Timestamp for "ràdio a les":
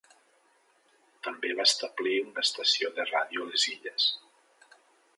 3.13-3.71